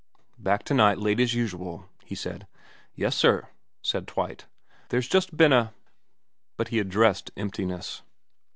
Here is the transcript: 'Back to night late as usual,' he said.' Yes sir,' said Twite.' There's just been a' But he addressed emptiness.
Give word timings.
'Back 0.49 0.63
to 0.63 0.73
night 0.73 0.97
late 0.97 1.19
as 1.19 1.35
usual,' 1.35 1.87
he 2.03 2.15
said.' 2.15 2.47
Yes 2.95 3.15
sir,' 3.15 3.49
said 3.83 4.07
Twite.' 4.07 4.47
There's 4.89 5.07
just 5.07 5.37
been 5.37 5.53
a' 5.53 5.75
But 6.57 6.69
he 6.69 6.79
addressed 6.79 7.29
emptiness. 7.37 8.01